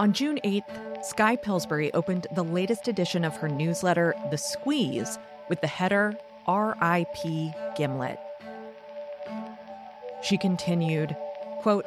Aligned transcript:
On 0.00 0.14
June 0.14 0.40
8th, 0.44 1.04
Skye 1.04 1.36
Pillsbury 1.36 1.92
opened 1.92 2.26
the 2.34 2.42
latest 2.42 2.88
edition 2.88 3.22
of 3.22 3.36
her 3.36 3.50
newsletter, 3.50 4.14
The 4.30 4.38
Squeeze, 4.38 5.18
with 5.50 5.60
the 5.60 5.66
header 5.66 6.16
R.I.P. 6.46 7.52
Gimlet. 7.76 8.18
She 10.22 10.38
continued, 10.38 11.14
quote, 11.58 11.84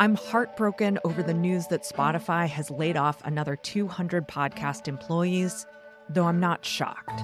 I'm 0.00 0.16
heartbroken 0.16 0.98
over 1.04 1.22
the 1.22 1.32
news 1.32 1.68
that 1.68 1.84
Spotify 1.84 2.48
has 2.48 2.72
laid 2.72 2.96
off 2.96 3.24
another 3.24 3.54
200 3.54 4.26
podcast 4.26 4.88
employees, 4.88 5.64
though 6.08 6.24
I'm 6.24 6.40
not 6.40 6.64
shocked. 6.64 7.22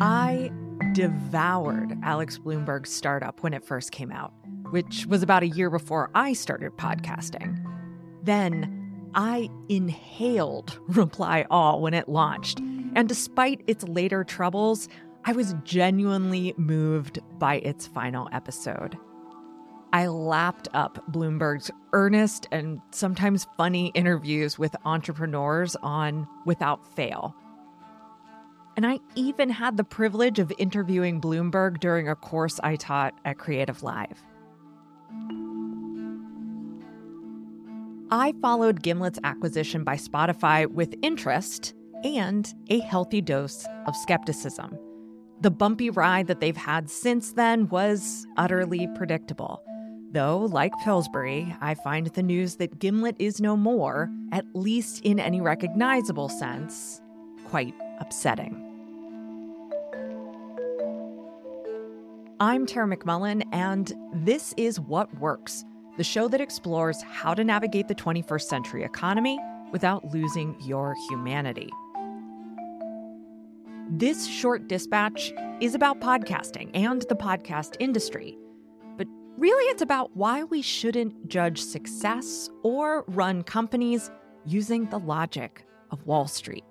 I 0.00 0.50
devoured 0.92 1.96
Alex 2.02 2.38
Blumberg's 2.38 2.90
startup 2.90 3.42
when 3.42 3.54
it 3.54 3.64
first 3.64 3.92
came 3.92 4.10
out, 4.10 4.32
which 4.70 5.06
was 5.06 5.22
about 5.22 5.42
a 5.42 5.48
year 5.48 5.70
before 5.70 6.10
I 6.14 6.32
started 6.32 6.72
podcasting. 6.72 7.64
Then 8.22 9.10
I 9.14 9.48
inhaled 9.68 10.78
Reply 10.88 11.46
All 11.50 11.80
when 11.80 11.94
it 11.94 12.08
launched, 12.08 12.60
and 12.94 13.08
despite 13.08 13.62
its 13.66 13.84
later 13.84 14.24
troubles, 14.24 14.88
I 15.24 15.32
was 15.32 15.54
genuinely 15.64 16.54
moved 16.56 17.20
by 17.38 17.56
its 17.56 17.86
final 17.86 18.28
episode. 18.32 18.96
I 19.92 20.06
lapped 20.06 20.68
up 20.72 21.04
Blumberg's 21.12 21.70
earnest 21.92 22.46
and 22.52 22.80
sometimes 22.90 23.46
funny 23.56 23.88
interviews 23.94 24.58
with 24.58 24.74
entrepreneurs 24.84 25.76
on 25.82 26.26
Without 26.46 26.86
Fail. 26.94 27.34
And 28.80 28.86
I 28.86 28.98
even 29.14 29.50
had 29.50 29.76
the 29.76 29.84
privilege 29.84 30.38
of 30.38 30.50
interviewing 30.56 31.20
Blumberg 31.20 31.80
during 31.80 32.08
a 32.08 32.16
course 32.16 32.58
I 32.62 32.76
taught 32.76 33.12
at 33.26 33.36
CreativeLive. 33.36 34.16
I 38.10 38.32
followed 38.40 38.82
Gimlet's 38.82 39.18
acquisition 39.22 39.84
by 39.84 39.96
Spotify 39.96 40.66
with 40.66 40.94
interest 41.02 41.74
and 42.04 42.50
a 42.70 42.80
healthy 42.80 43.20
dose 43.20 43.66
of 43.86 43.94
skepticism. 43.96 44.78
The 45.42 45.50
bumpy 45.50 45.90
ride 45.90 46.26
that 46.28 46.40
they've 46.40 46.56
had 46.56 46.88
since 46.88 47.34
then 47.34 47.68
was 47.68 48.26
utterly 48.38 48.88
predictable. 48.94 49.62
Though, 50.12 50.38
like 50.38 50.72
Pillsbury, 50.82 51.54
I 51.60 51.74
find 51.74 52.06
the 52.06 52.22
news 52.22 52.56
that 52.56 52.78
Gimlet 52.78 53.16
is 53.18 53.42
no 53.42 53.58
more, 53.58 54.08
at 54.32 54.46
least 54.54 55.04
in 55.04 55.20
any 55.20 55.42
recognizable 55.42 56.30
sense, 56.30 57.02
quite 57.44 57.74
upsetting. 58.00 58.68
I'm 62.42 62.64
Tara 62.64 62.86
McMullin, 62.86 63.42
and 63.52 63.92
this 64.14 64.54
is 64.56 64.80
What 64.80 65.14
Works, 65.18 65.62
the 65.98 66.04
show 66.04 66.26
that 66.28 66.40
explores 66.40 67.02
how 67.02 67.34
to 67.34 67.44
navigate 67.44 67.86
the 67.86 67.94
21st 67.94 68.44
century 68.44 68.82
economy 68.82 69.38
without 69.72 70.06
losing 70.14 70.56
your 70.62 70.96
humanity. 71.10 71.68
This 73.90 74.26
short 74.26 74.68
dispatch 74.68 75.34
is 75.60 75.74
about 75.74 76.00
podcasting 76.00 76.70
and 76.72 77.02
the 77.10 77.14
podcast 77.14 77.76
industry. 77.78 78.38
But 78.96 79.06
really, 79.36 79.64
it's 79.66 79.82
about 79.82 80.16
why 80.16 80.44
we 80.44 80.62
shouldn't 80.62 81.28
judge 81.28 81.60
success 81.60 82.48
or 82.62 83.04
run 83.08 83.42
companies 83.42 84.10
using 84.46 84.86
the 84.86 84.98
logic 84.98 85.66
of 85.90 86.06
Wall 86.06 86.26
Street. 86.26 86.64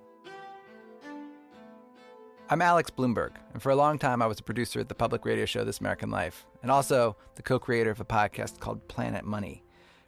I'm 2.51 2.63
Alex 2.63 2.89
Blumberg, 2.89 3.33
and 3.53 3.61
for 3.61 3.69
a 3.69 3.75
long 3.75 3.99
time 3.99 4.23
I 4.23 4.25
was 4.25 4.39
a 4.39 4.43
producer 4.43 4.79
at 4.79 4.89
the 4.89 4.95
public 4.95 5.23
radio 5.23 5.45
show 5.45 5.63
This 5.63 5.81
American 5.81 6.09
Life, 6.09 6.47
and 6.63 6.71
also 6.71 7.15
the 7.35 7.43
co 7.43 7.59
creator 7.59 7.91
of 7.91 7.99
a 7.99 8.05
podcast 8.05 8.59
called 8.59 8.87
Planet 8.87 9.23
Money, 9.23 9.63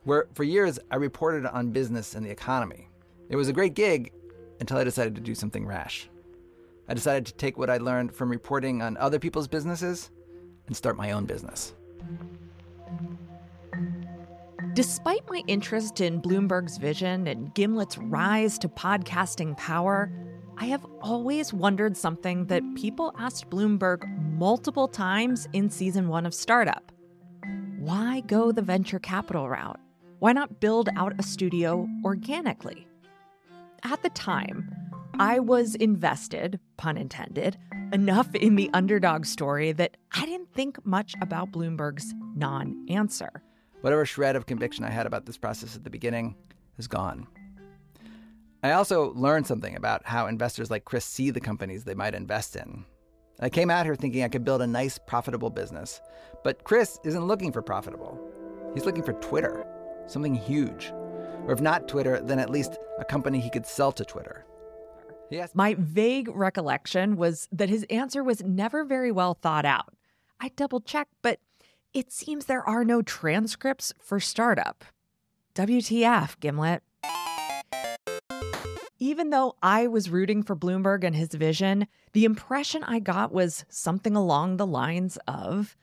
where 0.05 0.27
for 0.33 0.43
years 0.43 0.79
I 0.89 0.95
reported 0.95 1.45
on 1.45 1.69
business 1.69 2.15
and 2.15 2.25
the 2.25 2.31
economy. 2.31 2.89
It 3.29 3.35
was 3.35 3.47
a 3.47 3.53
great 3.53 3.75
gig 3.75 4.11
until 4.59 4.79
I 4.79 4.83
decided 4.83 5.13
to 5.13 5.21
do 5.21 5.35
something 5.35 5.67
rash. 5.67 6.09
I 6.89 6.95
decided 6.95 7.27
to 7.27 7.33
take 7.33 7.59
what 7.59 7.69
I 7.69 7.77
learned 7.77 8.15
from 8.15 8.31
reporting 8.31 8.81
on 8.81 8.97
other 8.97 9.19
people's 9.19 9.47
businesses 9.47 10.09
and 10.65 10.75
start 10.75 10.97
my 10.97 11.11
own 11.11 11.25
business. 11.25 11.75
Despite 14.73 15.29
my 15.29 15.43
interest 15.45 16.01
in 16.01 16.19
Blumberg's 16.19 16.79
vision 16.79 17.27
and 17.27 17.53
Gimlet's 17.53 17.99
rise 17.99 18.57
to 18.59 18.67
podcasting 18.67 19.55
power, 19.57 20.11
I 20.61 20.65
have 20.65 20.85
always 21.01 21.51
wondered 21.51 21.97
something 21.97 22.45
that 22.45 22.61
people 22.75 23.15
asked 23.17 23.49
Blumberg 23.49 24.07
multiple 24.37 24.87
times 24.87 25.47
in 25.53 25.71
season 25.71 26.07
one 26.07 26.23
of 26.23 26.35
Startup. 26.35 26.91
Why 27.79 28.19
go 28.27 28.51
the 28.51 28.61
venture 28.61 28.99
capital 28.99 29.49
route? 29.49 29.79
Why 30.19 30.33
not 30.33 30.59
build 30.59 30.87
out 30.95 31.15
a 31.17 31.23
studio 31.23 31.89
organically? 32.05 32.87
At 33.81 34.03
the 34.03 34.11
time, 34.11 34.69
I 35.17 35.39
was 35.39 35.73
invested, 35.73 36.59
pun 36.77 36.95
intended, 36.95 37.57
enough 37.91 38.35
in 38.35 38.55
the 38.55 38.69
underdog 38.71 39.25
story 39.25 39.71
that 39.71 39.97
I 40.13 40.27
didn't 40.27 40.53
think 40.53 40.85
much 40.85 41.15
about 41.23 41.51
Blumberg's 41.51 42.13
non 42.35 42.85
answer. 42.87 43.41
Whatever 43.81 44.05
shred 44.05 44.35
of 44.35 44.45
conviction 44.45 44.85
I 44.85 44.91
had 44.91 45.07
about 45.07 45.25
this 45.25 45.39
process 45.39 45.75
at 45.75 45.83
the 45.83 45.89
beginning 45.89 46.35
is 46.77 46.87
gone. 46.87 47.25
I 48.63 48.73
also 48.73 49.13
learned 49.13 49.47
something 49.47 49.75
about 49.75 50.05
how 50.05 50.27
investors 50.27 50.69
like 50.69 50.85
Chris 50.85 51.03
see 51.03 51.31
the 51.31 51.39
companies 51.39 51.83
they 51.83 51.95
might 51.95 52.13
invest 52.13 52.55
in. 52.55 52.85
I 53.39 53.49
came 53.49 53.71
out 53.71 53.85
here 53.85 53.95
thinking 53.95 54.23
I 54.23 54.29
could 54.29 54.45
build 54.45 54.61
a 54.61 54.67
nice, 54.67 54.99
profitable 54.99 55.49
business. 55.49 55.99
But 56.43 56.63
Chris 56.63 56.99
isn't 57.03 57.25
looking 57.25 57.51
for 57.51 57.63
profitable. 57.63 58.19
He's 58.75 58.85
looking 58.85 59.01
for 59.01 59.13
Twitter, 59.13 59.65
something 60.05 60.35
huge. 60.35 60.93
Or 61.47 61.53
if 61.53 61.59
not 61.59 61.87
Twitter, 61.87 62.21
then 62.21 62.37
at 62.37 62.51
least 62.51 62.77
a 62.99 63.05
company 63.05 63.39
he 63.39 63.49
could 63.49 63.65
sell 63.65 63.91
to 63.93 64.05
Twitter. 64.05 64.45
Yes. 65.31 65.55
My 65.55 65.75
vague 65.79 66.29
recollection 66.31 67.15
was 67.15 67.47
that 67.51 67.69
his 67.69 67.83
answer 67.89 68.23
was 68.23 68.43
never 68.43 68.83
very 68.83 69.11
well 69.11 69.33
thought 69.33 69.65
out. 69.65 69.95
I 70.39 70.49
double 70.49 70.81
checked, 70.81 71.13
but 71.23 71.39
it 71.93 72.11
seems 72.11 72.45
there 72.45 72.67
are 72.67 72.85
no 72.85 73.01
transcripts 73.01 73.93
for 73.99 74.19
startup. 74.19 74.85
WTF, 75.55 76.39
Gimlet. 76.39 76.83
Even 79.11 79.29
though 79.29 79.57
I 79.61 79.87
was 79.87 80.09
rooting 80.09 80.41
for 80.41 80.55
Blumberg 80.55 81.03
and 81.03 81.13
his 81.13 81.33
vision, 81.33 81.85
the 82.13 82.23
impression 82.23 82.81
I 82.85 82.99
got 82.99 83.33
was 83.33 83.65
something 83.67 84.15
along 84.15 84.55
the 84.55 84.65
lines 84.65 85.17
of 85.27 85.75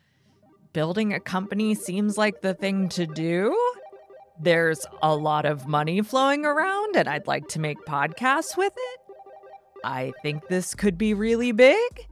building 0.72 1.12
a 1.12 1.20
company 1.20 1.74
seems 1.74 2.16
like 2.16 2.40
the 2.40 2.54
thing 2.54 2.88
to 2.88 3.04
do. 3.04 3.54
There's 4.40 4.86
a 5.02 5.14
lot 5.14 5.44
of 5.44 5.66
money 5.66 6.00
flowing 6.00 6.46
around, 6.46 6.96
and 6.96 7.06
I'd 7.06 7.26
like 7.26 7.48
to 7.48 7.60
make 7.60 7.76
podcasts 7.84 8.56
with 8.56 8.72
it. 8.74 9.00
I 9.84 10.14
think 10.22 10.48
this 10.48 10.74
could 10.74 10.96
be 10.96 11.12
really 11.12 11.52
big. 11.52 12.06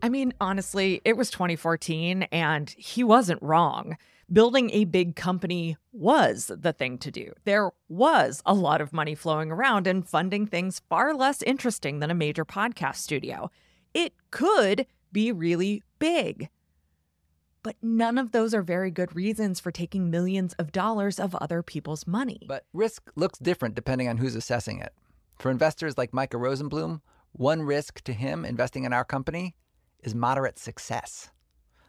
I 0.00 0.10
mean, 0.10 0.32
honestly, 0.40 1.00
it 1.04 1.16
was 1.16 1.28
2014 1.28 2.22
and 2.30 2.72
he 2.78 3.02
wasn't 3.02 3.42
wrong. 3.42 3.96
Building 4.32 4.70
a 4.70 4.84
big 4.84 5.16
company 5.16 5.76
was 5.92 6.50
the 6.54 6.72
thing 6.72 6.98
to 6.98 7.10
do. 7.10 7.32
There 7.44 7.70
was 7.88 8.42
a 8.46 8.54
lot 8.54 8.80
of 8.80 8.92
money 8.92 9.14
flowing 9.14 9.50
around 9.50 9.86
and 9.86 10.08
funding 10.08 10.46
things 10.46 10.80
far 10.88 11.14
less 11.14 11.42
interesting 11.42 11.98
than 11.98 12.10
a 12.10 12.14
major 12.14 12.44
podcast 12.44 12.96
studio. 12.96 13.50
It 13.92 14.14
could 14.30 14.86
be 15.12 15.30
really 15.30 15.82
big. 15.98 16.48
But 17.62 17.76
none 17.82 18.18
of 18.18 18.32
those 18.32 18.54
are 18.54 18.62
very 18.62 18.90
good 18.90 19.14
reasons 19.14 19.60
for 19.60 19.70
taking 19.70 20.10
millions 20.10 20.54
of 20.54 20.72
dollars 20.72 21.18
of 21.18 21.34
other 21.36 21.62
people's 21.62 22.06
money. 22.06 22.40
But 22.46 22.64
risk 22.72 23.10
looks 23.16 23.38
different 23.38 23.74
depending 23.74 24.08
on 24.08 24.18
who's 24.18 24.34
assessing 24.34 24.80
it. 24.80 24.92
For 25.38 25.50
investors 25.50 25.98
like 25.98 26.14
Micah 26.14 26.36
Rosenbloom, 26.36 27.00
one 27.32 27.62
risk 27.62 28.02
to 28.02 28.12
him 28.12 28.44
investing 28.44 28.84
in 28.84 28.92
our 28.92 29.04
company 29.04 29.56
is 30.02 30.14
moderate 30.14 30.58
success. 30.58 31.30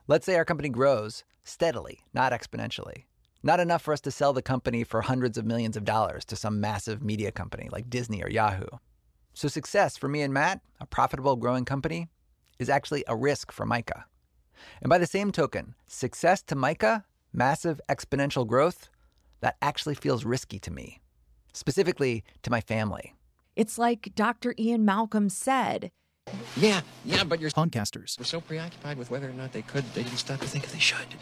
Let's 0.07 0.27
say 0.27 0.35
our 0.35 0.45
company 0.45 0.69
grows 0.69 1.23
steadily, 1.43 2.01
not 2.13 2.31
exponentially. 2.31 3.05
Not 3.41 3.59
enough 3.59 3.81
for 3.81 3.91
us 3.91 4.01
to 4.01 4.11
sell 4.11 4.33
the 4.33 4.41
company 4.43 4.83
for 4.83 5.01
hundreds 5.01 5.35
of 5.35 5.45
millions 5.45 5.75
of 5.75 5.83
dollars 5.83 6.23
to 6.25 6.35
some 6.35 6.61
massive 6.61 7.01
media 7.01 7.31
company 7.31 7.69
like 7.71 7.89
Disney 7.89 8.21
or 8.21 8.29
Yahoo. 8.29 8.67
So, 9.33 9.47
success 9.47 9.97
for 9.97 10.07
me 10.07 10.21
and 10.21 10.31
Matt, 10.31 10.61
a 10.79 10.85
profitable, 10.85 11.35
growing 11.35 11.65
company, 11.65 12.07
is 12.59 12.69
actually 12.69 13.03
a 13.07 13.15
risk 13.15 13.51
for 13.51 13.65
Micah. 13.65 14.05
And 14.79 14.89
by 14.89 14.99
the 14.99 15.07
same 15.07 15.31
token, 15.31 15.73
success 15.87 16.43
to 16.43 16.55
Micah, 16.55 17.03
massive 17.33 17.81
exponential 17.89 18.45
growth, 18.45 18.89
that 19.41 19.57
actually 19.61 19.95
feels 19.95 20.23
risky 20.23 20.59
to 20.59 20.71
me, 20.71 21.01
specifically 21.51 22.23
to 22.43 22.51
my 22.51 22.61
family. 22.61 23.15
It's 23.55 23.79
like 23.79 24.13
Dr. 24.15 24.53
Ian 24.59 24.85
Malcolm 24.85 25.29
said. 25.29 25.91
Yeah, 26.57 26.81
yeah, 27.03 27.23
but 27.23 27.39
your 27.39 27.51
podcasters 27.51 28.17
were 28.17 28.25
so 28.25 28.41
preoccupied 28.41 28.97
with 28.97 29.11
whether 29.11 29.29
or 29.29 29.33
not 29.33 29.51
they 29.51 29.61
could, 29.61 29.83
they 29.93 30.03
didn't 30.03 30.17
stop 30.17 30.39
to 30.39 30.47
think 30.47 30.63
if 30.63 30.71
they 30.71 30.79
should. 30.79 31.15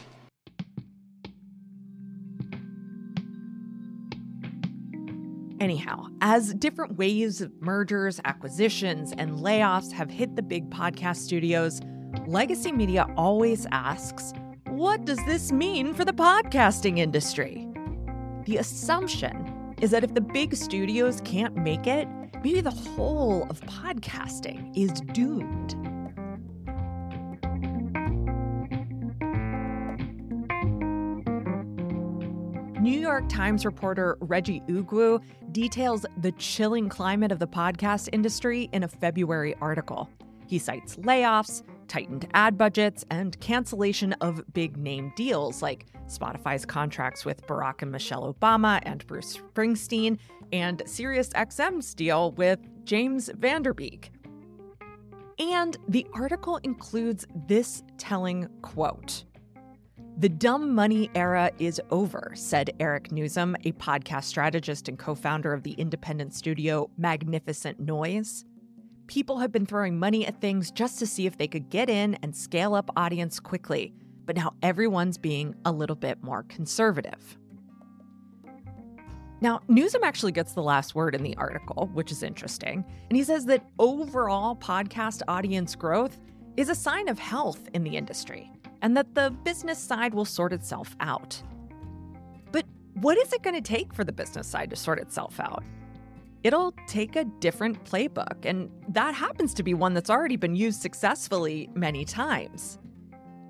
Anyhow, 5.59 6.07
as 6.21 6.53
different 6.55 6.97
waves 6.97 7.39
of 7.41 7.51
mergers, 7.61 8.19
acquisitions, 8.25 9.13
and 9.17 9.37
layoffs 9.37 9.91
have 9.93 10.09
hit 10.09 10.35
the 10.35 10.41
big 10.41 10.69
podcast 10.69 11.17
studios, 11.17 11.79
legacy 12.27 12.71
media 12.71 13.07
always 13.15 13.65
asks 13.71 14.33
what 14.67 15.05
does 15.05 15.23
this 15.25 15.51
mean 15.51 15.93
for 15.93 16.03
the 16.03 16.13
podcasting 16.13 16.97
industry? 16.97 17.67
The 18.45 18.57
assumption 18.57 19.75
is 19.81 19.91
that 19.91 20.03
if 20.03 20.15
the 20.15 20.21
big 20.21 20.55
studios 20.55 21.21
can't 21.23 21.55
make 21.55 21.85
it, 21.87 22.07
maybe 22.43 22.61
the 22.61 22.71
whole 22.71 23.47
of 23.49 23.61
podcasting 23.61 24.75
is 24.77 24.91
doomed. 25.13 25.75
New 32.81 32.99
York 32.99 33.29
Times 33.29 33.65
reporter 33.65 34.17
Reggie 34.19 34.61
Ugwu 34.67 35.23
details 35.53 36.05
the 36.17 36.33
chilling 36.33 36.89
climate 36.89 37.31
of 37.31 37.39
the 37.39 37.47
podcast 37.47 38.09
industry 38.11 38.69
in 38.73 38.83
a 38.83 38.89
February 38.89 39.55
article. 39.61 40.09
He 40.47 40.59
cites 40.59 40.97
layoffs, 40.97 41.63
tightened 41.93 42.27
ad 42.33 42.57
budgets, 42.57 43.05
and 43.11 43.39
cancellation 43.39 44.13
of 44.13 44.41
big 44.51 44.77
name 44.77 45.13
deals 45.15 45.61
like 45.61 45.85
Spotify's 46.07 46.65
contracts 46.65 47.23
with 47.23 47.45
Barack 47.45 47.83
and 47.83 47.91
Michelle 47.91 48.33
Obama 48.33 48.79
and 48.81 49.05
Bruce 49.05 49.37
Springsteen, 49.37 50.17
and 50.51 50.79
SiriusXM's 50.85 51.93
deal 51.93 52.31
with 52.31 52.57
James 52.83 53.29
Van 53.37 53.61
Der 53.61 53.75
Beek. 53.75 54.11
And 55.37 55.77
the 55.87 56.07
article 56.15 56.57
includes 56.63 57.27
this 57.47 57.83
telling 57.99 58.47
quote 58.63 59.25
the 60.17 60.29
dumb 60.29 60.73
money 60.73 61.11
era 61.15 61.51
is 61.59 61.81
over, 61.91 62.31
said 62.35 62.71
Eric 62.79 63.09
Nuzum, 63.09 63.55
a 63.65 63.71
podcast 63.73 64.25
strategist 64.25 64.87
and 64.87 64.97
co 64.97 65.13
founder 65.13 65.53
of 65.53 65.61
the 65.61 65.73
independent 65.73 66.33
studio 66.33 66.89
Magnificent 66.97 67.79
Noise. 67.79 68.45
People 69.13 69.37
have 69.37 69.51
been 69.51 69.67
throwing 69.67 69.99
money 69.99 70.25
at 70.25 70.41
things 70.41 70.71
just 70.71 70.97
to 70.97 71.05
see 71.05 71.27
if 71.27 71.37
they 71.37 71.47
could 71.47 71.69
get 71.69 71.87
in 71.87 72.15
and 72.23 72.35
scale 72.35 72.73
up 72.73 72.89
audience 72.95 73.39
quickly, 73.39 73.93
but 74.25 74.35
now 74.35 74.55
everyone's 74.63 75.19
being 75.19 75.53
a 75.65 75.71
little 75.71 75.95
bit 75.95 76.23
more 76.23 76.41
conservative. 76.49 77.37
Now, 79.39 79.61
Nuzum 79.69 80.01
actually 80.01 80.31
gets 80.31 80.53
the 80.53 80.63
last 80.63 80.95
word 80.95 81.13
in 81.13 81.21
the 81.21 81.37
article, 81.37 81.91
which 81.93 82.11
is 82.11 82.23
interesting, 82.23 82.83
and 83.07 83.15
he 83.15 83.23
says 83.23 83.45
that 83.45 83.63
overall 83.77 84.55
podcast 84.55 85.21
audience 85.27 85.75
growth 85.75 86.19
is 86.57 86.69
a 86.69 86.75
sign 86.75 87.07
of 87.07 87.19
health 87.19 87.69
in 87.75 87.83
the 87.83 87.95
industry 87.95 88.49
and 88.81 88.97
that 88.97 89.13
the 89.13 89.29
business 89.43 89.77
side 89.77 90.15
will 90.15 90.25
sort 90.25 90.53
itself 90.53 90.95
out. 91.01 91.39
But 92.51 92.65
what 92.95 93.19
is 93.19 93.31
it 93.31 93.43
going 93.43 93.61
to 93.61 93.61
take 93.61 93.93
for 93.93 94.03
the 94.03 94.11
business 94.11 94.47
side 94.47 94.71
to 94.71 94.75
sort 94.75 94.97
itself 94.97 95.39
out? 95.39 95.63
It'll 96.43 96.73
take 96.87 97.15
a 97.15 97.23
different 97.23 97.83
playbook, 97.85 98.45
and 98.45 98.69
that 98.89 99.15
happens 99.15 99.53
to 99.53 99.63
be 99.63 99.73
one 99.73 99.93
that's 99.93 100.09
already 100.09 100.35
been 100.35 100.55
used 100.55 100.81
successfully 100.81 101.69
many 101.73 102.03
times. 102.03 102.79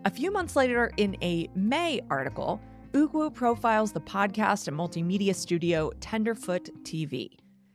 A 0.06 0.12
few 0.12 0.32
months 0.32 0.56
later, 0.56 0.92
in 0.98 1.18
a 1.24 1.50
May 1.56 2.02
article, 2.12 2.62
Ugwu 2.92 3.34
profiles 3.34 3.94
the 3.94 4.02
podcast 4.02 4.68
and 4.68 4.78
multimedia 4.78 5.34
studio 5.34 5.92
Tenderfoot 6.02 6.70
TV. 6.84 7.32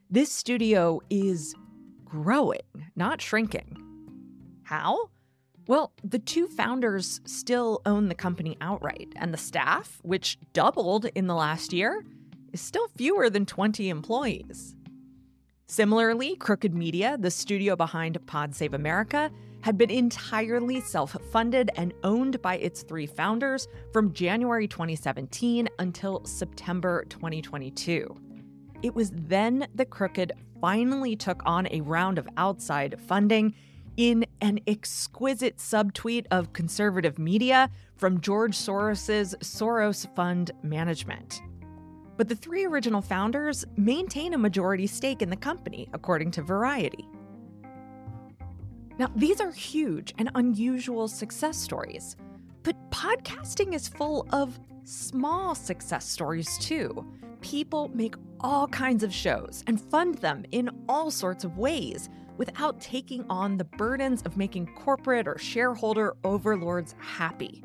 This 0.08 0.30
studio 0.30 1.00
is 1.10 1.52
growing, 2.04 2.60
not 2.94 3.20
shrinking. 3.20 3.76
How? 4.62 5.10
Well, 5.66 5.92
the 6.04 6.20
two 6.20 6.46
founders 6.46 7.20
still 7.24 7.82
own 7.84 8.08
the 8.08 8.14
company 8.14 8.56
outright, 8.60 9.12
and 9.16 9.34
the 9.34 9.38
staff, 9.38 9.98
which 10.02 10.38
doubled 10.52 11.06
in 11.06 11.26
the 11.26 11.34
last 11.34 11.72
year, 11.72 12.04
is 12.52 12.60
still 12.60 12.86
fewer 12.96 13.28
than 13.28 13.44
20 13.44 13.88
employees. 13.88 14.76
Similarly, 15.70 16.34
Crooked 16.36 16.74
Media, 16.74 17.18
the 17.20 17.30
studio 17.30 17.76
behind 17.76 18.24
Pod 18.26 18.54
Save 18.54 18.72
America, 18.72 19.30
had 19.60 19.76
been 19.76 19.90
entirely 19.90 20.80
self 20.80 21.14
funded 21.30 21.70
and 21.76 21.92
owned 22.04 22.40
by 22.40 22.56
its 22.56 22.82
three 22.82 23.06
founders 23.06 23.68
from 23.92 24.14
January 24.14 24.66
2017 24.66 25.68
until 25.78 26.24
September 26.24 27.04
2022. 27.10 28.16
It 28.82 28.94
was 28.94 29.10
then 29.10 29.68
that 29.74 29.90
Crooked 29.90 30.32
finally 30.58 31.14
took 31.14 31.42
on 31.44 31.68
a 31.70 31.82
round 31.82 32.16
of 32.16 32.26
outside 32.38 32.98
funding 33.06 33.54
in 33.98 34.24
an 34.40 34.60
exquisite 34.66 35.58
subtweet 35.58 36.24
of 36.30 36.54
conservative 36.54 37.18
media 37.18 37.68
from 37.96 38.22
George 38.22 38.56
Soros's 38.56 39.34
Soros 39.42 40.06
Fund 40.16 40.50
Management. 40.62 41.42
But 42.18 42.28
the 42.28 42.34
three 42.34 42.66
original 42.66 43.00
founders 43.00 43.64
maintain 43.76 44.34
a 44.34 44.38
majority 44.38 44.88
stake 44.88 45.22
in 45.22 45.30
the 45.30 45.36
company, 45.36 45.88
according 45.92 46.32
to 46.32 46.42
Variety. 46.42 47.08
Now, 48.98 49.08
these 49.14 49.40
are 49.40 49.52
huge 49.52 50.12
and 50.18 50.28
unusual 50.34 51.06
success 51.06 51.56
stories, 51.56 52.16
but 52.64 52.74
podcasting 52.90 53.72
is 53.72 53.86
full 53.86 54.26
of 54.32 54.58
small 54.82 55.54
success 55.54 56.08
stories 56.08 56.58
too. 56.58 57.06
People 57.40 57.88
make 57.94 58.16
all 58.40 58.66
kinds 58.66 59.04
of 59.04 59.14
shows 59.14 59.62
and 59.68 59.80
fund 59.80 60.16
them 60.16 60.44
in 60.50 60.70
all 60.88 61.12
sorts 61.12 61.44
of 61.44 61.56
ways 61.56 62.08
without 62.36 62.80
taking 62.80 63.24
on 63.30 63.56
the 63.56 63.64
burdens 63.64 64.22
of 64.22 64.36
making 64.36 64.66
corporate 64.74 65.28
or 65.28 65.38
shareholder 65.38 66.16
overlords 66.24 66.96
happy. 66.98 67.62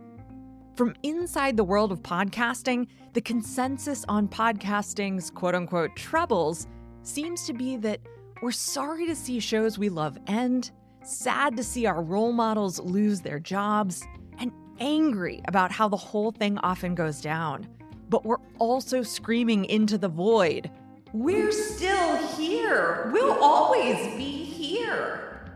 From 0.75 0.95
inside 1.03 1.55
the 1.55 1.63
world 1.63 1.91
of 1.91 2.01
podcasting, 2.01 2.87
the 3.13 3.21
consensus 3.21 4.03
on 4.07 4.27
podcasting's 4.27 5.29
quote 5.29 5.53
unquote 5.53 5.95
troubles 5.95 6.65
seems 7.03 7.45
to 7.45 7.53
be 7.53 7.77
that 7.77 7.99
we're 8.41 8.51
sorry 8.51 9.05
to 9.05 9.15
see 9.15 9.39
shows 9.39 9.77
we 9.77 9.89
love 9.89 10.17
end, 10.25 10.71
sad 11.03 11.55
to 11.57 11.63
see 11.63 11.85
our 11.85 12.01
role 12.01 12.33
models 12.33 12.79
lose 12.79 13.21
their 13.21 13.39
jobs, 13.39 14.03
and 14.39 14.51
angry 14.79 15.43
about 15.47 15.71
how 15.71 15.87
the 15.87 15.95
whole 15.95 16.31
thing 16.31 16.57
often 16.59 16.95
goes 16.95 17.21
down. 17.21 17.67
But 18.09 18.25
we're 18.25 18.41
also 18.57 19.03
screaming 19.03 19.65
into 19.65 19.99
the 19.99 20.09
void 20.09 20.71
we're 21.13 21.51
still 21.51 22.27
here. 22.29 23.11
We'll 23.13 23.37
always 23.39 24.15
be 24.15 24.43
here. 24.43 25.55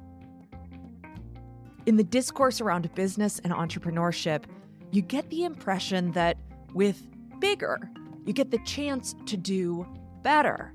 In 1.87 1.95
the 1.95 2.03
discourse 2.03 2.61
around 2.61 2.93
business 2.93 3.39
and 3.39 3.51
entrepreneurship, 3.51 4.43
you 4.91 5.01
get 5.01 5.29
the 5.29 5.43
impression 5.43 6.11
that 6.13 6.37
with 6.73 7.07
bigger, 7.39 7.89
you 8.25 8.33
get 8.33 8.51
the 8.51 8.59
chance 8.59 9.15
to 9.25 9.37
do 9.37 9.87
better. 10.21 10.73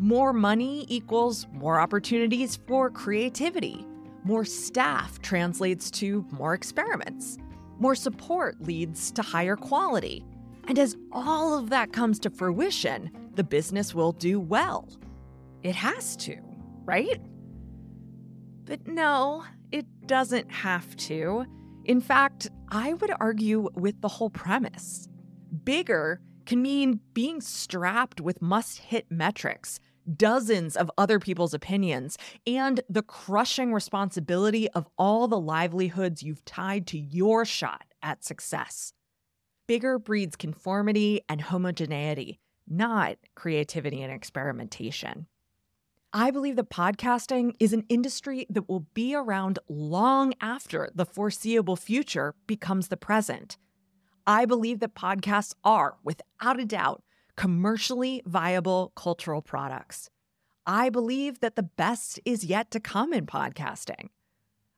More 0.00 0.32
money 0.32 0.86
equals 0.88 1.46
more 1.52 1.78
opportunities 1.78 2.56
for 2.66 2.90
creativity. 2.90 3.86
More 4.24 4.44
staff 4.44 5.20
translates 5.20 5.90
to 5.92 6.26
more 6.30 6.54
experiments. 6.54 7.38
More 7.78 7.94
support 7.94 8.60
leads 8.62 9.10
to 9.12 9.22
higher 9.22 9.56
quality. 9.56 10.24
And 10.66 10.78
as 10.78 10.96
all 11.12 11.58
of 11.58 11.70
that 11.70 11.92
comes 11.92 12.18
to 12.20 12.30
fruition, 12.30 13.10
the 13.34 13.44
business 13.44 13.94
will 13.94 14.12
do 14.12 14.40
well. 14.40 14.88
It 15.62 15.74
has 15.74 16.16
to, 16.18 16.38
right? 16.84 17.20
But 18.64 18.86
no, 18.86 19.44
it 19.72 19.86
doesn't 20.06 20.50
have 20.50 20.96
to. 20.96 21.44
In 21.84 22.00
fact, 22.00 22.48
I 22.76 22.92
would 22.92 23.12
argue 23.20 23.68
with 23.74 24.00
the 24.00 24.08
whole 24.08 24.30
premise. 24.30 25.08
Bigger 25.64 26.20
can 26.44 26.60
mean 26.60 26.98
being 27.12 27.40
strapped 27.40 28.20
with 28.20 28.42
must 28.42 28.78
hit 28.78 29.06
metrics, 29.08 29.78
dozens 30.16 30.76
of 30.76 30.90
other 30.98 31.20
people's 31.20 31.54
opinions, 31.54 32.18
and 32.48 32.80
the 32.88 33.04
crushing 33.04 33.72
responsibility 33.72 34.68
of 34.70 34.88
all 34.98 35.28
the 35.28 35.38
livelihoods 35.38 36.24
you've 36.24 36.44
tied 36.44 36.88
to 36.88 36.98
your 36.98 37.44
shot 37.44 37.84
at 38.02 38.24
success. 38.24 38.92
Bigger 39.68 40.00
breeds 40.00 40.34
conformity 40.34 41.20
and 41.28 41.42
homogeneity, 41.42 42.40
not 42.66 43.18
creativity 43.36 44.02
and 44.02 44.12
experimentation. 44.12 45.28
I 46.16 46.30
believe 46.30 46.54
that 46.54 46.70
podcasting 46.70 47.56
is 47.58 47.72
an 47.72 47.86
industry 47.88 48.46
that 48.48 48.68
will 48.68 48.86
be 48.94 49.16
around 49.16 49.58
long 49.68 50.32
after 50.40 50.88
the 50.94 51.04
foreseeable 51.04 51.74
future 51.74 52.36
becomes 52.46 52.86
the 52.86 52.96
present. 52.96 53.58
I 54.24 54.44
believe 54.44 54.78
that 54.78 54.94
podcasts 54.94 55.56
are, 55.64 55.96
without 56.04 56.60
a 56.60 56.64
doubt, 56.64 57.02
commercially 57.34 58.22
viable 58.26 58.92
cultural 58.94 59.42
products. 59.42 60.08
I 60.64 60.88
believe 60.88 61.40
that 61.40 61.56
the 61.56 61.64
best 61.64 62.20
is 62.24 62.44
yet 62.44 62.70
to 62.70 62.78
come 62.78 63.12
in 63.12 63.26
podcasting. 63.26 64.10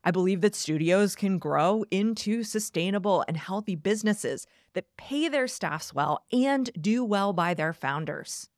I 0.02 0.12
believe 0.12 0.40
that 0.40 0.54
studios 0.54 1.14
can 1.14 1.36
grow 1.36 1.84
into 1.90 2.44
sustainable 2.44 3.26
and 3.28 3.36
healthy 3.36 3.74
businesses 3.74 4.46
that 4.72 4.96
pay 4.96 5.28
their 5.28 5.48
staffs 5.48 5.92
well 5.92 6.24
and 6.32 6.70
do 6.80 7.04
well 7.04 7.34
by 7.34 7.52
their 7.52 7.74
founders. 7.74 8.48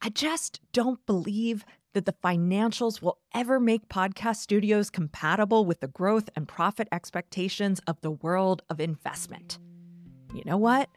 I 0.00 0.10
just 0.10 0.60
don't 0.72 1.04
believe 1.06 1.64
that 1.94 2.04
the 2.04 2.14
financials 2.24 3.00
will 3.00 3.18
ever 3.34 3.58
make 3.58 3.88
podcast 3.88 4.36
studios 4.36 4.90
compatible 4.90 5.64
with 5.64 5.80
the 5.80 5.88
growth 5.88 6.28
and 6.36 6.46
profit 6.46 6.88
expectations 6.92 7.80
of 7.86 8.00
the 8.00 8.10
world 8.10 8.62
of 8.68 8.80
investment. 8.80 9.58
You 10.34 10.42
know 10.44 10.58
what? 10.58 10.90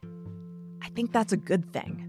I 0.82 0.90
think 0.90 1.12
that's 1.12 1.32
a 1.32 1.38
good 1.38 1.72
thing. 1.72 2.08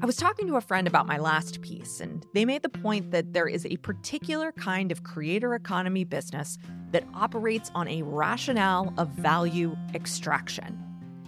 I 0.00 0.06
was 0.06 0.14
talking 0.14 0.46
to 0.46 0.54
a 0.54 0.60
friend 0.60 0.86
about 0.86 1.06
my 1.06 1.18
last 1.18 1.60
piece, 1.60 2.00
and 2.00 2.24
they 2.32 2.44
made 2.44 2.62
the 2.62 2.68
point 2.68 3.10
that 3.10 3.32
there 3.32 3.48
is 3.48 3.66
a 3.66 3.78
particular 3.78 4.52
kind 4.52 4.92
of 4.92 5.02
creator 5.02 5.54
economy 5.54 6.04
business 6.04 6.56
that 6.92 7.02
operates 7.14 7.72
on 7.74 7.88
a 7.88 8.02
rationale 8.02 8.94
of 8.96 9.08
value 9.08 9.76
extraction. 9.94 10.78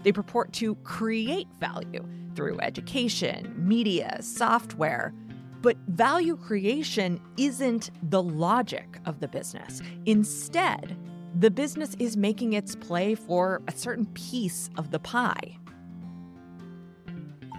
They 0.05 0.13
purport 0.13 0.53
to 0.55 0.77
create 0.77 1.49
value 1.59 2.07
through 2.35 2.61
education, 2.61 3.55
media, 3.57 4.19
software. 4.23 5.15
But 5.63 5.77
value 5.89 6.37
creation 6.37 7.21
isn't 7.37 7.91
the 8.11 8.23
logic 8.23 8.99
of 9.05 9.21
the 9.21 9.29
business. 9.29 9.83
Instead, 10.07 10.97
the 11.39 11.51
business 11.51 11.95
is 11.99 12.17
making 12.17 12.55
its 12.55 12.75
play 12.75 13.15
for 13.15 13.63
a 13.69 13.73
certain 13.73 14.07
piece 14.07 14.71
of 14.77 14.91
the 14.91 14.99
pie. 14.99 15.59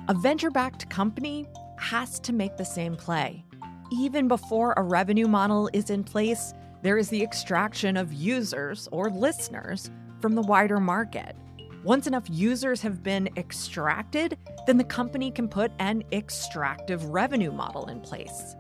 A 0.08 0.14
venture 0.14 0.52
backed 0.52 0.90
company 0.90 1.48
has 1.78 2.20
to 2.22 2.34
make 2.34 2.58
the 2.58 2.66
same 2.66 2.96
play. 2.96 3.46
Even 3.92 4.28
before 4.28 4.74
a 4.78 4.84
revenue 4.84 5.28
model 5.28 5.70
is 5.74 5.90
in 5.90 6.04
place, 6.04 6.54
there 6.82 6.98
is 6.98 7.10
the 7.10 7.22
extraction 7.22 7.96
of 7.96 8.12
users 8.12 8.90
or 8.92 9.10
listeners 9.10 9.92
from 10.20 10.36
the 10.36 10.42
wider 10.42 10.80
market. 10.80 11.36
Once 11.84 12.08
enough 12.08 12.26
users 12.30 12.82
have 12.82 13.04
been 13.04 13.30
extracted, 13.38 14.38
then 14.68 14.78
the 14.78 14.84
company 14.84 15.32
can 15.32 15.48
put 15.48 15.72
an 15.80 16.04
extractive 16.12 17.06
revenue 17.06 17.52
model 17.52 17.88
in 17.88 18.00
place. 18.02 18.56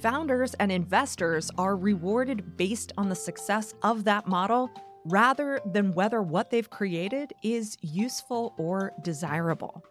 Founders 0.00 0.54
and 0.54 0.70
investors 0.70 1.50
are 1.56 1.76
rewarded 1.76 2.56
based 2.56 2.92
on 2.98 3.08
the 3.08 3.14
success 3.14 3.74
of 3.82 4.04
that 4.04 4.26
model 4.26 4.70
rather 5.06 5.60
than 5.72 5.92
whether 5.92 6.20
what 6.20 6.50
they've 6.50 6.68
created 6.68 7.32
is 7.42 7.76
useful 7.80 8.54
or 8.58 8.92
desirable. 9.02 9.82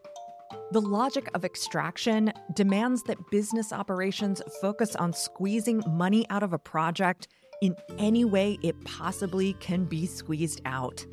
The 0.72 0.81
logic 0.81 1.29
of 1.34 1.45
extraction 1.45 2.34
demands 2.53 3.03
that 3.03 3.17
business 3.31 3.72
operations 3.72 4.41
focus 4.62 4.95
on 4.95 5.13
squeezing 5.13 5.84
money 5.88 6.25
out 6.29 6.43
of 6.43 6.53
a 6.53 6.60
project 6.60 7.27
in 7.62 7.75
any 7.98 8.25
way 8.25 8.57
it 8.62 8.75
possibly 8.84 9.53
can 9.53 9.86
be 9.86 10.05
squeezed 10.05 10.62
out. 10.65 11.05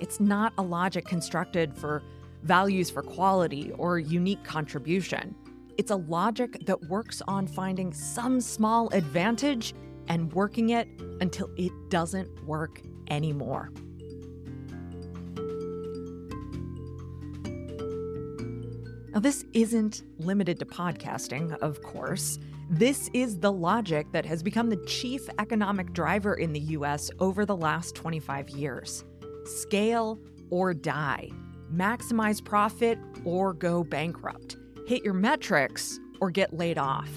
It's 0.00 0.20
not 0.20 0.52
a 0.58 0.62
logic 0.62 1.06
constructed 1.06 1.76
for 1.76 2.02
values 2.48 2.88
for 2.88 3.02
quality 3.02 3.70
or 3.76 3.98
unique 3.98 4.42
contribution. 4.42 5.34
It's 5.76 5.90
a 5.90 5.96
logic 5.96 6.64
that 6.64 6.82
works 6.88 7.20
on 7.28 7.46
finding 7.46 7.92
some 7.92 8.40
small 8.40 8.88
advantage 8.88 9.74
and 10.08 10.32
working 10.32 10.70
it 10.70 10.88
until 11.20 11.50
it 11.58 11.70
doesn't 11.90 12.44
work 12.46 12.80
anymore. 13.10 13.70
Now, 19.12 19.20
this 19.20 19.44
isn't 19.52 20.04
limited 20.18 20.58
to 20.60 20.64
podcasting, 20.64 21.56
of 21.58 21.82
course. 21.82 22.38
This 22.70 23.10
is 23.12 23.38
the 23.38 23.52
logic 23.52 24.10
that 24.12 24.24
has 24.24 24.42
become 24.42 24.70
the 24.70 24.82
chief 24.86 25.28
economic 25.38 25.92
driver 25.92 26.34
in 26.34 26.54
the 26.54 26.60
US 26.60 27.10
over 27.18 27.44
the 27.44 27.56
last 27.56 27.94
25 27.94 28.48
years. 28.50 29.04
Scale 29.44 30.18
or 30.50 30.72
die, 30.72 31.30
maximize 31.72 32.44
profit 32.44 32.98
or 33.24 33.52
go 33.52 33.84
bankrupt, 33.84 34.56
hit 34.86 35.04
your 35.04 35.14
metrics 35.14 35.98
or 36.20 36.30
get 36.30 36.56
laid 36.56 36.78
off. 36.78 37.10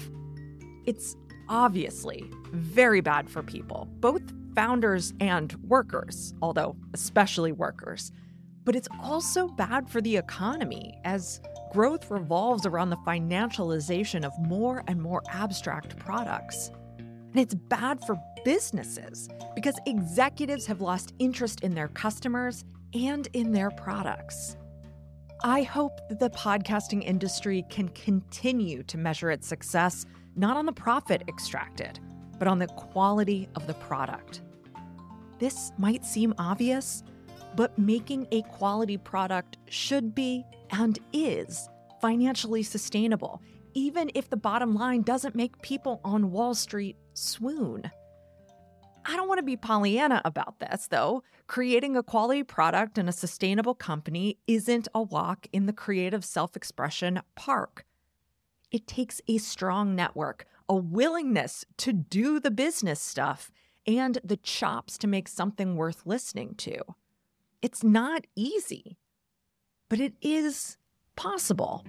It's 0.84 1.16
obviously 1.48 2.30
very 2.52 3.00
bad 3.00 3.30
for 3.30 3.42
people, 3.42 3.88
both 4.00 4.22
founders 4.54 5.14
and 5.20 5.52
workers, 5.66 6.34
although 6.42 6.76
especially 6.92 7.52
workers. 7.52 8.12
But 8.64 8.76
it's 8.76 8.88
also 9.02 9.48
bad 9.48 9.88
for 9.88 10.00
the 10.00 10.16
economy 10.16 10.98
as 11.04 11.40
growth 11.72 12.10
revolves 12.10 12.66
around 12.66 12.90
the 12.90 12.96
financialization 12.98 14.24
of 14.24 14.32
more 14.38 14.84
and 14.86 15.00
more 15.00 15.22
abstract 15.30 15.96
products. 15.98 16.70
And 16.98 17.40
it's 17.40 17.54
bad 17.54 18.04
for 18.04 18.16
businesses 18.44 19.28
because 19.54 19.74
executives 19.86 20.66
have 20.66 20.80
lost 20.80 21.14
interest 21.18 21.60
in 21.62 21.74
their 21.74 21.88
customers 21.88 22.64
and 22.94 23.28
in 23.32 23.52
their 23.52 23.70
products. 23.70 24.56
I 25.44 25.62
hope 25.62 26.00
that 26.08 26.20
the 26.20 26.30
podcasting 26.30 27.02
industry 27.04 27.64
can 27.68 27.88
continue 27.90 28.82
to 28.84 28.98
measure 28.98 29.30
its 29.30 29.48
success 29.48 30.06
not 30.36 30.56
on 30.56 30.66
the 30.66 30.72
profit 30.72 31.22
extracted, 31.28 31.98
but 32.38 32.48
on 32.48 32.58
the 32.58 32.68
quality 32.68 33.48
of 33.56 33.66
the 33.66 33.74
product. 33.74 34.42
This 35.38 35.72
might 35.78 36.04
seem 36.04 36.34
obvious, 36.38 37.02
but 37.56 37.76
making 37.78 38.28
a 38.30 38.42
quality 38.42 38.96
product 38.96 39.58
should 39.68 40.14
be 40.14 40.44
and 40.70 40.98
is 41.12 41.68
financially 42.00 42.62
sustainable, 42.62 43.42
even 43.74 44.10
if 44.14 44.30
the 44.30 44.36
bottom 44.36 44.74
line 44.74 45.02
doesn't 45.02 45.34
make 45.34 45.60
people 45.62 46.00
on 46.04 46.30
Wall 46.30 46.54
Street 46.54 46.96
swoon. 47.14 47.90
I 49.04 49.16
don't 49.16 49.28
want 49.28 49.38
to 49.38 49.44
be 49.44 49.56
Pollyanna 49.56 50.22
about 50.24 50.58
this, 50.60 50.86
though. 50.86 51.22
Creating 51.46 51.96
a 51.96 52.02
quality 52.02 52.42
product 52.42 52.98
and 52.98 53.08
a 53.08 53.12
sustainable 53.12 53.74
company 53.74 54.38
isn't 54.46 54.88
a 54.94 55.02
walk 55.02 55.46
in 55.52 55.66
the 55.66 55.72
creative 55.72 56.24
self 56.24 56.56
expression 56.56 57.20
park. 57.34 57.84
It 58.70 58.86
takes 58.86 59.20
a 59.28 59.38
strong 59.38 59.94
network, 59.94 60.46
a 60.68 60.76
willingness 60.76 61.64
to 61.78 61.92
do 61.92 62.40
the 62.40 62.50
business 62.50 63.00
stuff, 63.00 63.50
and 63.86 64.18
the 64.24 64.36
chops 64.36 64.96
to 64.98 65.06
make 65.06 65.28
something 65.28 65.76
worth 65.76 66.06
listening 66.06 66.54
to. 66.56 66.78
It's 67.60 67.82
not 67.82 68.26
easy, 68.36 68.96
but 69.88 70.00
it 70.00 70.14
is 70.22 70.76
possible. 71.16 71.84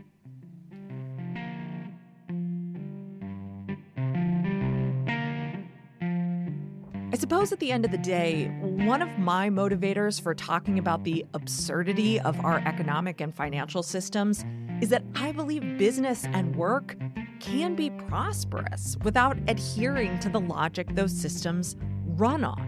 I 7.14 7.16
suppose 7.16 7.52
at 7.52 7.60
the 7.60 7.72
end 7.72 7.86
of 7.86 7.92
the 7.92 7.98
day, 8.00 8.48
one 8.60 9.04
of 9.04 9.20
my 9.20 9.48
motivators 9.48 10.20
for 10.20 10.34
talking 10.34 10.80
about 10.80 11.04
the 11.04 11.24
absurdity 11.36 12.20
of 12.20 12.44
our 12.44 12.58
economic 12.66 13.22
and 13.22 13.32
financial 13.36 13.84
systems 13.84 14.44
is 14.82 14.90
that 14.90 15.04
I 15.14 15.32
believe 15.32 15.78
business 15.78 16.26
and 16.26 16.56
work 16.56 16.98
can 17.40 17.76
be 17.76 17.92
prosperous 17.92 18.98
without 19.04 19.38
adhering 19.48 20.18
to 20.22 20.30
the 20.30 20.40
logic 20.40 20.96
those 20.96 21.12
systems 21.12 21.76
run 22.04 22.44
on. 22.44 22.68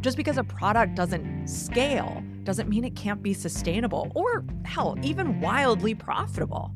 Just 0.00 0.16
because 0.16 0.38
a 0.38 0.44
product 0.44 0.94
doesn't 0.94 1.46
scale 1.46 2.22
doesn't 2.44 2.70
mean 2.70 2.84
it 2.84 2.96
can't 2.96 3.22
be 3.22 3.34
sustainable 3.34 4.10
or, 4.14 4.46
hell, 4.64 4.96
even 5.02 5.42
wildly 5.42 5.94
profitable. 5.94 6.72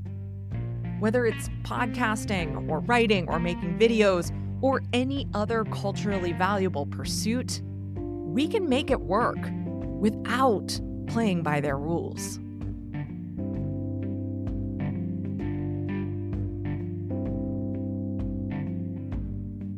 Whether 0.99 1.25
it's 1.25 1.49
podcasting 1.63 2.69
or 2.69 2.81
writing 2.81 3.31
or 3.31 3.39
making 3.39 3.79
videos 3.79 4.31
or 4.61 4.83
any 4.93 5.27
other 5.35 5.65
culturally 5.65 6.33
valuable 6.33 6.87
pursuit, 6.87 7.61
we 7.95 8.47
can 8.47 8.69
make 8.69 8.91
it 8.91 9.01
work 9.01 9.39
without 10.01 10.81
playing 11.07 11.43
by 11.43 11.61
their 11.61 11.77
rules. 11.77 12.39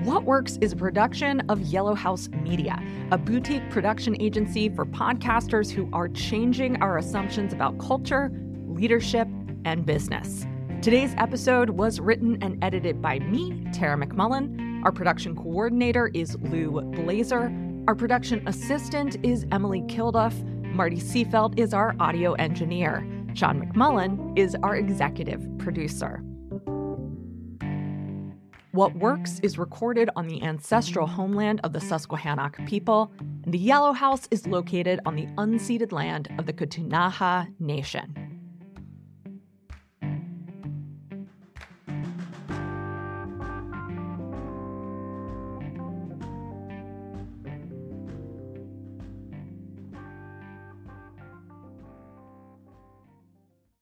What 0.06 0.24
Works 0.24 0.58
is 0.62 0.72
a 0.72 0.78
production 0.78 1.42
of 1.50 1.60
Yellow 1.62 1.94
House 1.94 2.30
Media, 2.30 2.82
a 3.12 3.18
boutique 3.18 3.70
production 3.70 4.16
agency 4.22 4.70
for 4.70 4.86
podcasters 4.86 5.70
who 5.70 5.90
are 5.92 6.08
changing 6.08 6.82
our 6.82 6.98
assumptions 6.98 7.52
about 7.52 7.78
culture, 7.80 8.32
leadership, 8.66 9.28
and 9.66 9.86
business. 9.86 10.46
Today's 10.82 11.14
episode 11.18 11.72
was 11.72 12.00
written 12.00 12.42
and 12.42 12.64
edited 12.64 13.02
by 13.02 13.20
me, 13.20 13.68
Tara 13.74 13.98
McMullin. 13.98 14.82
Our 14.86 14.94
production 14.94 15.36
coordinator 15.36 16.08
is 16.14 16.38
Lou 16.44 16.80
Blazer. 16.82 17.52
Our 17.88 17.96
production 17.96 18.48
assistant 18.48 19.18
is 19.22 19.46
Emily 19.52 19.82
Kilduff. 19.82 20.34
Marty 20.74 20.98
Seafeld 20.98 21.60
is 21.60 21.74
our 21.74 21.94
audio 22.00 22.36
engineer. 22.36 23.06
Sean 23.40 23.66
McMullin 23.66 24.38
is 24.38 24.54
our 24.64 24.76
executive 24.76 25.42
producer. 25.60 26.22
What 28.72 28.94
Works 28.98 29.40
is 29.40 29.58
recorded 29.58 30.10
on 30.18 30.28
the 30.28 30.44
ancestral 30.44 31.08
homeland 31.08 31.62
of 31.64 31.72
the 31.72 31.80
Susquehannock 31.80 32.58
people, 32.66 33.14
and 33.46 33.54
the 33.54 33.58
Yellow 33.58 33.94
House 33.94 34.28
is 34.30 34.46
located 34.46 35.00
on 35.06 35.16
the 35.16 35.28
unceded 35.38 35.94
land 35.94 36.28
of 36.38 36.48
the 36.48 36.54
Ktunaxa 36.54 37.48
Nation. 37.62 38.19